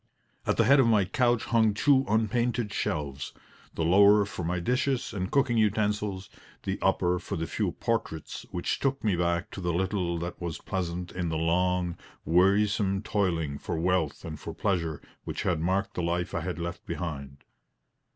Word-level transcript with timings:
At 0.47 0.57
the 0.57 0.63
head 0.63 0.79
of 0.79 0.87
my 0.87 1.05
couch 1.05 1.43
hung 1.43 1.75
two 1.75 2.05
unpainted 2.09 2.73
shelves 2.73 3.33
the 3.75 3.85
lower 3.85 4.25
for 4.25 4.43
my 4.43 4.59
dishes 4.59 5.13
and 5.13 5.29
cooking 5.29 5.57
utensils, 5.59 6.27
the 6.63 6.79
upper 6.81 7.19
for 7.19 7.35
the 7.35 7.45
few 7.45 7.73
portraits 7.73 8.43
which 8.49 8.79
took 8.79 9.03
me 9.03 9.15
back 9.15 9.51
to 9.51 9.61
the 9.61 9.71
little 9.71 10.17
that 10.17 10.41
was 10.41 10.57
pleasant 10.57 11.11
in 11.11 11.29
the 11.29 11.37
long, 11.37 11.97
wearisome 12.25 13.03
toiling 13.03 13.59
for 13.59 13.77
wealth 13.77 14.25
and 14.25 14.39
for 14.39 14.55
pleasure 14.55 15.03
which 15.23 15.43
had 15.43 15.59
marked 15.59 15.93
the 15.93 16.01
life 16.01 16.33
I 16.33 16.41
had 16.41 16.57
left 16.57 16.83
behind. 16.87 17.43